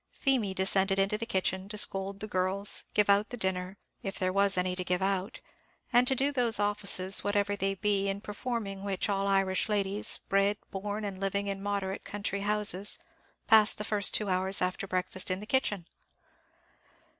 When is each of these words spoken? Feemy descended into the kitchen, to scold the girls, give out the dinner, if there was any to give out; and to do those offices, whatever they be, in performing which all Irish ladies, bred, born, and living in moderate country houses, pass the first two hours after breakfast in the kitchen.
Feemy 0.09 0.55
descended 0.55 0.97
into 0.97 1.15
the 1.15 1.27
kitchen, 1.27 1.69
to 1.69 1.77
scold 1.77 2.21
the 2.21 2.27
girls, 2.27 2.85
give 2.95 3.07
out 3.07 3.29
the 3.29 3.37
dinner, 3.37 3.77
if 4.01 4.17
there 4.17 4.33
was 4.33 4.57
any 4.57 4.75
to 4.75 4.83
give 4.83 5.03
out; 5.03 5.41
and 5.93 6.07
to 6.07 6.15
do 6.15 6.31
those 6.31 6.59
offices, 6.59 7.23
whatever 7.23 7.55
they 7.55 7.75
be, 7.75 8.09
in 8.09 8.19
performing 8.19 8.81
which 8.83 9.09
all 9.09 9.27
Irish 9.27 9.69
ladies, 9.69 10.17
bred, 10.27 10.57
born, 10.71 11.05
and 11.05 11.19
living 11.19 11.45
in 11.45 11.61
moderate 11.61 12.03
country 12.03 12.41
houses, 12.41 12.97
pass 13.45 13.75
the 13.75 13.83
first 13.83 14.15
two 14.15 14.27
hours 14.27 14.59
after 14.59 14.87
breakfast 14.87 15.29
in 15.29 15.39
the 15.39 15.45
kitchen. 15.45 15.85